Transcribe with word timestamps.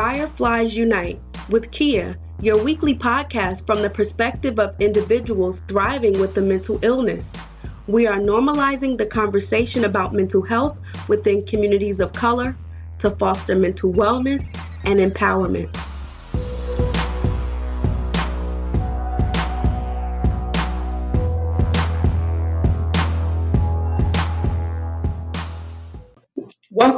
Fireflies 0.00 0.74
Unite 0.74 1.20
with 1.50 1.70
Kea, 1.72 2.14
your 2.40 2.64
weekly 2.64 2.94
podcast 2.94 3.66
from 3.66 3.82
the 3.82 3.90
perspective 3.90 4.58
of 4.58 4.74
individuals 4.80 5.60
thriving 5.68 6.18
with 6.18 6.38
a 6.38 6.40
mental 6.40 6.78
illness. 6.80 7.30
We 7.86 8.06
are 8.06 8.16
normalizing 8.16 8.96
the 8.96 9.04
conversation 9.04 9.84
about 9.84 10.14
mental 10.14 10.40
health 10.40 10.78
within 11.06 11.44
communities 11.44 12.00
of 12.00 12.14
color 12.14 12.56
to 13.00 13.10
foster 13.10 13.54
mental 13.54 13.92
wellness 13.92 14.42
and 14.84 15.00
empowerment. 15.00 15.68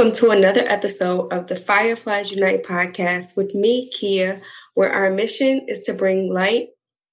Welcome 0.00 0.16
to 0.16 0.30
another 0.30 0.64
episode 0.66 1.30
of 1.30 1.48
the 1.48 1.56
Fireflies 1.56 2.32
Unite 2.32 2.62
podcast 2.62 3.36
with 3.36 3.54
me, 3.54 3.90
Kea, 3.90 4.32
where 4.72 4.90
our 4.90 5.10
mission 5.10 5.66
is 5.68 5.82
to 5.82 5.92
bring 5.92 6.32
light 6.32 6.68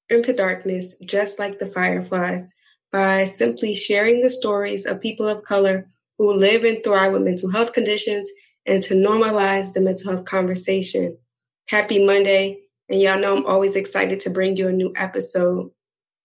into 0.10 0.32
darkness, 0.32 0.98
just 1.00 1.38
like 1.38 1.60
the 1.60 1.66
fireflies, 1.66 2.55
by 2.90 3.26
simply 3.26 3.76
sharing 3.76 4.22
the 4.22 4.30
stories 4.30 4.86
of 4.86 5.02
people 5.02 5.27
of 5.27 5.44
color 5.44 5.90
who 6.18 6.32
live 6.32 6.63
and 6.63 6.82
thrive 6.82 7.12
with 7.12 7.23
mental 7.23 7.52
health 7.52 7.73
conditions 7.73 8.32
and 8.66 8.82
to 8.84 8.94
normalize 8.94 9.74
the 9.74 9.82
mental 9.82 10.13
health 10.13 10.24
conversation. 10.24 11.18
Happy 11.68 12.05
Monday, 12.05 12.62
and 12.88 13.02
y'all 13.02 13.20
know 13.20 13.35
I'm 13.35 13.46
always 13.46 13.76
excited 13.76 14.22
to 14.22 14.30
bring 14.30 14.55
you 14.55 14.70
a 14.70 14.72
new 14.72 14.94
episode. 14.96 15.72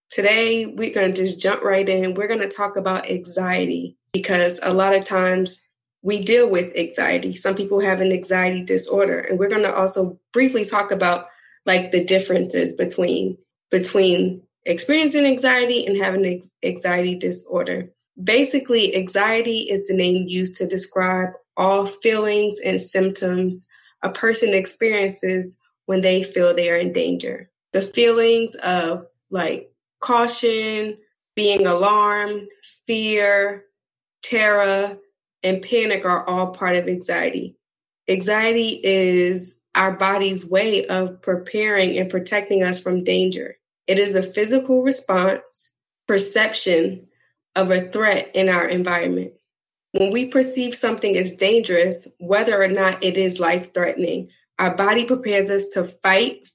Today, 0.09 0.65
we're 0.65 0.93
going 0.93 1.13
to 1.13 1.23
just 1.23 1.41
jump 1.41 1.61
right 1.61 1.89
in. 1.89 2.13
We're 2.13 2.29
going 2.29 2.39
to 2.39 2.47
talk 2.47 2.77
about 2.77 3.09
anxiety 3.09 3.97
because 4.13 4.61
a 4.63 4.73
lot 4.73 4.95
of 4.95 5.03
times 5.03 5.59
we 6.03 6.21
deal 6.21 6.49
with 6.49 6.75
anxiety. 6.75 7.35
Some 7.35 7.55
people 7.55 7.79
have 7.79 8.01
an 8.01 8.11
anxiety 8.11 8.63
disorder, 8.63 9.19
and 9.19 9.39
we're 9.39 9.49
going 9.49 9.63
to 9.63 9.73
also 9.73 10.19
briefly 10.33 10.65
talk 10.65 10.91
about 10.91 11.27
like 11.65 11.91
the 11.91 12.03
differences 12.03 12.73
between 12.73 13.37
between 13.71 14.43
experiencing 14.65 15.25
anxiety 15.25 15.85
and 15.85 15.97
having 15.97 16.25
an 16.25 16.41
anxiety 16.63 17.15
disorder. 17.15 17.89
Basically, 18.21 18.95
anxiety 18.95 19.61
is 19.61 19.87
the 19.87 19.95
name 19.95 20.27
used 20.27 20.57
to 20.57 20.67
describe 20.67 21.29
all 21.57 21.85
feelings 21.85 22.59
and 22.63 22.79
symptoms 22.79 23.67
a 24.03 24.09
person 24.09 24.53
experiences 24.53 25.57
when 25.85 26.01
they 26.01 26.21
feel 26.21 26.53
they 26.53 26.69
are 26.69 26.77
in 26.77 26.93
danger. 26.93 27.49
The 27.71 27.81
feelings 27.81 28.55
of 28.55 29.05
like 29.31 29.71
caution, 30.01 30.97
being 31.35 31.65
alarmed, 31.65 32.47
fear, 32.85 33.63
terror, 34.21 34.97
and 35.43 35.61
panic 35.61 36.05
are 36.05 36.27
all 36.27 36.47
part 36.47 36.75
of 36.75 36.87
anxiety. 36.87 37.57
Anxiety 38.07 38.79
is 38.83 39.61
our 39.75 39.91
body's 39.91 40.47
way 40.49 40.85
of 40.85 41.21
preparing 41.21 41.97
and 41.97 42.09
protecting 42.09 42.63
us 42.63 42.81
from 42.81 43.03
danger. 43.03 43.57
It 43.87 43.99
is 43.99 44.15
a 44.15 44.23
physical 44.23 44.83
response, 44.83 45.71
perception 46.07 47.07
of 47.55 47.71
a 47.71 47.81
threat 47.81 48.31
in 48.33 48.49
our 48.49 48.67
environment. 48.67 49.33
When 49.91 50.11
we 50.11 50.25
perceive 50.25 50.75
something 50.75 51.15
as 51.17 51.35
dangerous, 51.35 52.07
whether 52.19 52.61
or 52.61 52.67
not 52.67 53.03
it 53.03 53.15
is 53.15 53.39
life 53.39 53.73
threatening, 53.73 54.29
our 54.57 54.75
body 54.75 55.05
prepares 55.05 55.49
us 55.51 55.69
to 55.69 55.83
fight, 55.83 56.49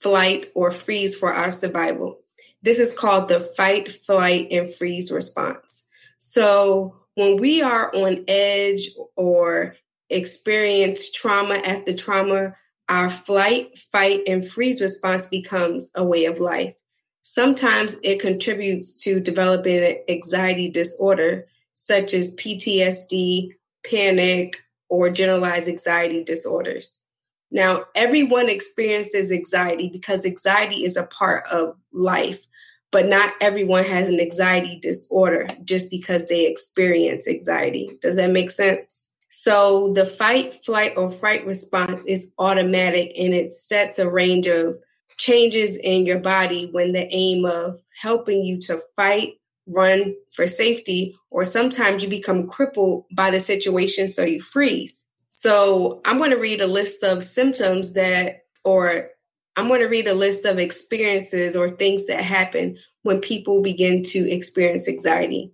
flight, 0.00 0.50
or 0.54 0.70
freeze 0.70 1.16
for 1.16 1.32
our 1.32 1.50
survival. 1.50 2.18
This 2.62 2.78
is 2.78 2.92
called 2.92 3.28
the 3.28 3.40
fight, 3.40 3.90
flight, 3.90 4.48
and 4.50 4.72
freeze 4.72 5.10
response. 5.10 5.84
So, 6.18 6.96
when 7.18 7.36
we 7.36 7.60
are 7.60 7.92
on 7.96 8.24
edge 8.28 8.90
or 9.16 9.74
experience 10.08 11.10
trauma 11.10 11.56
after 11.56 11.92
trauma, 11.92 12.54
our 12.88 13.10
flight, 13.10 13.76
fight, 13.76 14.20
and 14.28 14.46
freeze 14.46 14.80
response 14.80 15.26
becomes 15.26 15.90
a 15.96 16.04
way 16.04 16.26
of 16.26 16.38
life. 16.38 16.74
Sometimes 17.22 17.96
it 18.04 18.20
contributes 18.20 19.02
to 19.02 19.18
developing 19.18 19.82
an 19.82 19.96
anxiety 20.08 20.70
disorder, 20.70 21.48
such 21.74 22.14
as 22.14 22.36
PTSD, 22.36 23.48
panic, 23.84 24.56
or 24.88 25.10
generalized 25.10 25.68
anxiety 25.68 26.22
disorders. 26.22 27.02
Now, 27.50 27.86
everyone 27.96 28.48
experiences 28.48 29.32
anxiety 29.32 29.88
because 29.88 30.24
anxiety 30.24 30.84
is 30.84 30.96
a 30.96 31.06
part 31.06 31.48
of 31.50 31.74
life 31.92 32.46
but 32.90 33.06
not 33.06 33.34
everyone 33.40 33.84
has 33.84 34.08
an 34.08 34.20
anxiety 34.20 34.78
disorder 34.80 35.46
just 35.64 35.90
because 35.90 36.24
they 36.24 36.46
experience 36.46 37.28
anxiety. 37.28 37.90
Does 38.00 38.16
that 38.16 38.30
make 38.30 38.50
sense? 38.50 39.10
So 39.30 39.92
the 39.92 40.06
fight, 40.06 40.54
flight, 40.64 40.94
or 40.96 41.10
fright 41.10 41.46
response 41.46 42.02
is 42.06 42.32
automatic 42.38 43.12
and 43.18 43.34
it 43.34 43.52
sets 43.52 43.98
a 43.98 44.08
range 44.08 44.46
of 44.46 44.78
changes 45.18 45.76
in 45.76 46.06
your 46.06 46.18
body 46.18 46.68
when 46.72 46.92
the 46.92 47.06
aim 47.10 47.44
of 47.44 47.80
helping 48.00 48.42
you 48.42 48.58
to 48.60 48.78
fight, 48.96 49.34
run 49.66 50.14
for 50.32 50.46
safety, 50.46 51.14
or 51.30 51.44
sometimes 51.44 52.02
you 52.02 52.08
become 52.08 52.48
crippled 52.48 53.04
by 53.12 53.30
the 53.30 53.40
situation, 53.40 54.08
so 54.08 54.22
you 54.22 54.40
freeze. 54.40 55.04
So 55.28 56.00
I'm 56.04 56.18
going 56.18 56.30
to 56.30 56.36
read 56.36 56.60
a 56.60 56.66
list 56.66 57.02
of 57.02 57.22
symptoms 57.22 57.92
that, 57.92 58.44
or 58.64 59.10
I'm 59.58 59.66
going 59.66 59.80
to 59.80 59.88
read 59.88 60.06
a 60.06 60.14
list 60.14 60.44
of 60.44 60.60
experiences 60.60 61.56
or 61.56 61.68
things 61.68 62.06
that 62.06 62.22
happen 62.22 62.78
when 63.02 63.18
people 63.20 63.60
begin 63.60 64.04
to 64.04 64.30
experience 64.30 64.86
anxiety. 64.86 65.52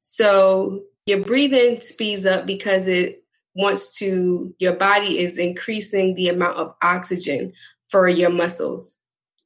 So 0.00 0.82
your 1.06 1.24
breathing 1.24 1.80
speeds 1.80 2.26
up 2.26 2.46
because 2.46 2.86
it 2.86 3.24
wants 3.54 3.98
to, 4.00 4.54
your 4.58 4.74
body 4.74 5.20
is 5.20 5.38
increasing 5.38 6.14
the 6.14 6.28
amount 6.28 6.58
of 6.58 6.74
oxygen 6.82 7.54
for 7.88 8.10
your 8.10 8.28
muscles. 8.28 8.98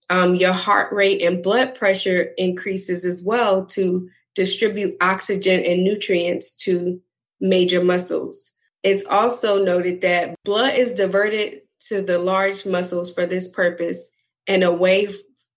Um, 0.09 0.34
your 0.34 0.54
heart 0.54 0.92
rate 0.92 1.22
and 1.22 1.41
blood 1.41 1.77
pressure 1.77 2.32
increases 2.37 3.04
as 3.04 3.22
well 3.22 3.65
to 3.66 4.10
distribute 4.34 4.97
oxygen 5.00 5.65
and 5.65 5.84
nutrients 5.84 6.56
to 6.65 7.00
major 7.41 7.84
muscles. 7.84 8.50
It's 8.82 9.04
also 9.04 9.65
noted 9.65 10.00
that 10.00 10.34
blood 10.44 10.75
is 10.75 10.94
diverted 10.94 11.60
to 11.89 12.03
the 12.03 12.19
large 12.19 12.67
muscles 12.67 13.13
for 13.13 13.27
this 13.27 13.49
purpose 13.49 14.13
and 14.47 14.63
away 14.63 15.09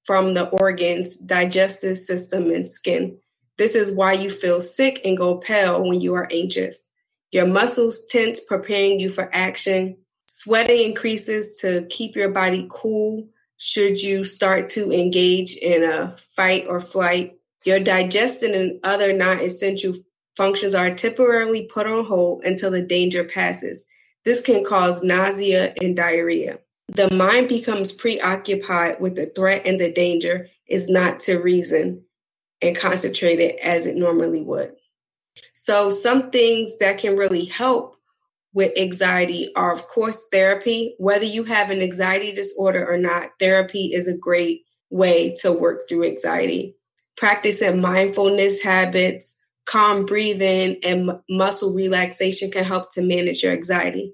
from 0.03 0.33
the 0.33 0.47
organs, 0.49 1.15
digestive 1.17 1.97
system, 1.97 2.51
and 2.51 2.69
skin. 2.69 3.17
This 3.57 3.75
is 3.75 3.91
why 3.91 4.13
you 4.13 4.29
feel 4.29 4.61
sick 4.61 5.01
and 5.05 5.17
go 5.17 5.37
pale 5.37 5.83
when 5.83 6.01
you 6.01 6.13
are 6.15 6.27
anxious. 6.31 6.89
Your 7.31 7.47
muscles 7.47 8.05
tense, 8.05 8.41
preparing 8.41 8.99
you 8.99 9.11
for 9.11 9.29
action. 9.33 9.97
Sweating 10.25 10.89
increases 10.89 11.57
to 11.57 11.85
keep 11.89 12.15
your 12.15 12.29
body 12.29 12.67
cool 12.69 13.27
should 13.57 14.01
you 14.01 14.23
start 14.23 14.69
to 14.69 14.91
engage 14.91 15.55
in 15.57 15.83
a 15.83 16.15
fight 16.17 16.65
or 16.67 16.79
flight. 16.79 17.37
Your 17.65 17.79
digestion 17.79 18.53
and 18.53 18.79
other 18.83 19.13
non 19.13 19.39
essential 19.39 19.93
functions 20.35 20.75
are 20.75 20.91
temporarily 20.91 21.65
put 21.65 21.87
on 21.87 22.05
hold 22.05 22.43
until 22.43 22.71
the 22.71 22.81
danger 22.81 23.23
passes. 23.23 23.87
This 24.25 24.41
can 24.41 24.63
cause 24.63 25.03
nausea 25.03 25.73
and 25.81 25.95
diarrhea. 25.95 26.59
The 26.87 27.09
mind 27.11 27.49
becomes 27.49 27.91
preoccupied 27.91 28.99
with 28.99 29.15
the 29.15 29.25
threat 29.25 29.63
and 29.65 29.79
the 29.79 29.91
danger 29.91 30.47
is 30.67 30.89
not 30.89 31.19
to 31.21 31.37
reason 31.37 32.03
and 32.61 32.75
concentrate 32.75 33.39
it 33.39 33.57
as 33.63 33.85
it 33.85 33.95
normally 33.95 34.41
would. 34.41 34.73
So, 35.53 35.89
some 35.89 36.29
things 36.29 36.77
that 36.77 36.97
can 36.97 37.17
really 37.17 37.45
help 37.45 37.97
with 38.53 38.71
anxiety 38.77 39.51
are, 39.55 39.71
of 39.71 39.87
course, 39.87 40.27
therapy. 40.31 40.95
Whether 40.99 41.25
you 41.25 41.43
have 41.45 41.71
an 41.71 41.81
anxiety 41.81 42.31
disorder 42.31 42.87
or 42.87 42.97
not, 42.97 43.31
therapy 43.39 43.91
is 43.93 44.07
a 44.07 44.17
great 44.17 44.61
way 44.89 45.33
to 45.41 45.51
work 45.51 45.81
through 45.89 46.05
anxiety. 46.05 46.75
Practicing 47.17 47.81
mindfulness 47.81 48.61
habits, 48.61 49.37
calm 49.65 50.05
breathing, 50.05 50.77
and 50.83 51.11
muscle 51.29 51.73
relaxation 51.73 52.51
can 52.51 52.63
help 52.63 52.91
to 52.93 53.01
manage 53.01 53.43
your 53.43 53.53
anxiety. 53.53 54.13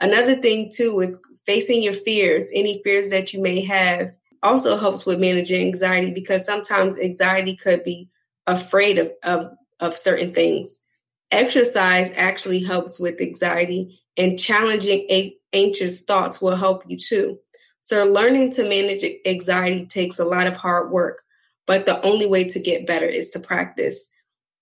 Another 0.00 0.34
thing, 0.36 0.70
too, 0.74 1.00
is 1.00 1.20
facing 1.46 1.82
your 1.82 1.92
fears, 1.92 2.50
any 2.54 2.82
fears 2.82 3.10
that 3.10 3.32
you 3.32 3.40
may 3.40 3.64
have, 3.64 4.12
also 4.42 4.76
helps 4.76 5.06
with 5.06 5.18
managing 5.18 5.66
anxiety 5.66 6.12
because 6.12 6.44
sometimes 6.44 6.98
anxiety 6.98 7.56
could 7.56 7.82
be 7.82 8.10
afraid 8.46 8.98
of, 8.98 9.10
of, 9.22 9.50
of 9.80 9.94
certain 9.94 10.32
things. 10.34 10.80
Exercise 11.30 12.12
actually 12.16 12.62
helps 12.62 13.00
with 13.00 13.20
anxiety, 13.20 14.00
and 14.16 14.38
challenging 14.38 15.06
a- 15.10 15.36
anxious 15.52 16.04
thoughts 16.04 16.42
will 16.42 16.56
help 16.56 16.84
you 16.86 16.96
too. 16.96 17.38
So, 17.80 18.04
learning 18.04 18.50
to 18.52 18.62
manage 18.62 19.04
anxiety 19.26 19.86
takes 19.86 20.18
a 20.18 20.24
lot 20.24 20.46
of 20.46 20.56
hard 20.56 20.90
work, 20.90 21.22
but 21.66 21.86
the 21.86 22.00
only 22.02 22.26
way 22.26 22.44
to 22.48 22.60
get 22.60 22.86
better 22.86 23.06
is 23.06 23.30
to 23.30 23.40
practice. 23.40 24.10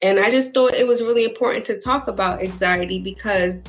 And 0.03 0.19
I 0.19 0.31
just 0.31 0.53
thought 0.53 0.75
it 0.75 0.87
was 0.87 1.01
really 1.01 1.25
important 1.25 1.65
to 1.67 1.79
talk 1.79 2.09
about 2.09 2.43
anxiety 2.43 3.01
because 3.01 3.69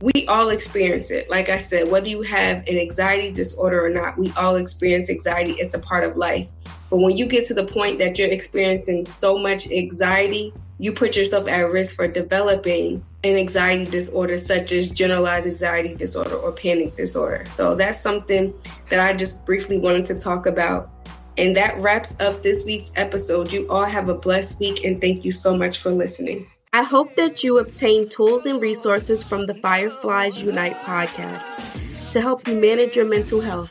we 0.00 0.26
all 0.28 0.50
experience 0.50 1.10
it. 1.10 1.28
Like 1.28 1.48
I 1.48 1.58
said, 1.58 1.90
whether 1.90 2.08
you 2.08 2.22
have 2.22 2.58
an 2.68 2.78
anxiety 2.78 3.32
disorder 3.32 3.84
or 3.84 3.90
not, 3.90 4.16
we 4.16 4.32
all 4.32 4.54
experience 4.56 5.10
anxiety. 5.10 5.52
It's 5.52 5.74
a 5.74 5.78
part 5.80 6.04
of 6.04 6.16
life. 6.16 6.50
But 6.88 6.98
when 6.98 7.16
you 7.16 7.26
get 7.26 7.44
to 7.44 7.54
the 7.54 7.64
point 7.64 7.98
that 7.98 8.18
you're 8.18 8.30
experiencing 8.30 9.04
so 9.04 9.38
much 9.38 9.70
anxiety, 9.70 10.52
you 10.78 10.92
put 10.92 11.16
yourself 11.16 11.48
at 11.48 11.70
risk 11.70 11.96
for 11.96 12.08
developing 12.08 13.04
an 13.24 13.36
anxiety 13.36 13.88
disorder 13.88 14.36
such 14.38 14.72
as 14.72 14.90
generalized 14.90 15.46
anxiety 15.46 15.94
disorder 15.94 16.34
or 16.34 16.50
panic 16.52 16.96
disorder. 16.96 17.44
So 17.46 17.76
that's 17.76 18.00
something 18.00 18.52
that 18.88 18.98
I 18.98 19.14
just 19.14 19.46
briefly 19.46 19.78
wanted 19.78 20.04
to 20.06 20.18
talk 20.18 20.46
about. 20.46 20.90
And 21.38 21.56
that 21.56 21.78
wraps 21.80 22.20
up 22.20 22.42
this 22.42 22.64
week's 22.64 22.92
episode. 22.96 23.52
You 23.52 23.68
all 23.68 23.84
have 23.84 24.08
a 24.08 24.14
blessed 24.14 24.58
week 24.60 24.84
and 24.84 25.00
thank 25.00 25.24
you 25.24 25.32
so 25.32 25.56
much 25.56 25.78
for 25.78 25.90
listening. 25.90 26.46
I 26.74 26.82
hope 26.82 27.16
that 27.16 27.44
you 27.44 27.58
obtain 27.58 28.08
tools 28.08 28.46
and 28.46 28.60
resources 28.60 29.22
from 29.22 29.46
the 29.46 29.54
Fireflies 29.54 30.42
Unite 30.42 30.76
podcast 30.76 32.12
to 32.12 32.20
help 32.20 32.46
you 32.48 32.58
manage 32.58 32.96
your 32.96 33.08
mental 33.08 33.40
health. 33.40 33.70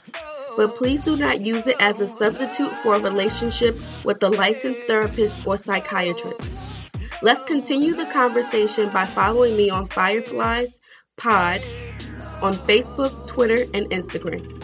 But 0.58 0.76
please 0.76 1.04
do 1.04 1.16
not 1.16 1.42
use 1.42 1.66
it 1.66 1.78
as 1.80 2.02
a 2.02 2.08
substitute 2.08 2.72
for 2.84 2.96
a 2.96 3.00
relationship 3.00 3.76
with 4.04 4.22
a 4.22 4.30
licensed 4.30 4.86
therapist 4.86 5.48
or 5.48 5.58
psychiatrist. 5.58 6.54
Let's 7.24 7.44
continue 7.44 7.94
the 7.94 8.06
conversation 8.08 8.90
by 8.90 9.06
following 9.06 9.56
me 9.56 9.70
on 9.70 9.88
Fireflies 9.88 10.80
Pod 11.18 11.62
on 12.42 12.54
Facebook, 12.54 13.28
Twitter, 13.28 13.66
and 13.74 13.86
Instagram. 13.92 14.62